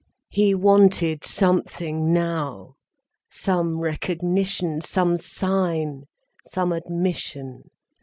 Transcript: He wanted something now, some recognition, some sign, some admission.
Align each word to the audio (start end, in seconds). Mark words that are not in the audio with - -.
He 0.31 0.55
wanted 0.55 1.23
something 1.27 2.11
now, 2.11 2.73
some 3.29 3.77
recognition, 3.81 4.81
some 4.81 5.15
sign, 5.17 6.05
some 6.43 6.73
admission. 6.73 7.69